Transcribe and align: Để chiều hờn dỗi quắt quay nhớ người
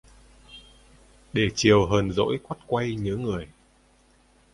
Để 1.33 1.49
chiều 1.55 1.85
hờn 1.85 2.11
dỗi 2.11 2.39
quắt 2.47 2.59
quay 2.67 2.95
nhớ 2.95 3.15
người 3.17 3.47